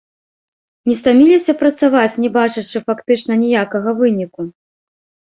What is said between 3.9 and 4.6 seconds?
выніку?